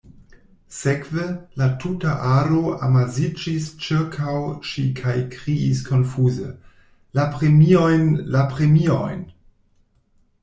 Sekve, 0.75 1.25
la 1.61 1.67
tuta 1.83 2.13
aro 2.37 2.61
amasiĝis 2.87 3.67
ĉirkaŭ 3.87 4.37
ŝi 4.69 4.85
kaj 4.99 5.15
kriis 5.35 5.81
konfuze 5.91 6.49
“La 7.19 7.27
premiojn, 7.37 8.09
la 8.37 8.43
premiojn.” 8.55 9.21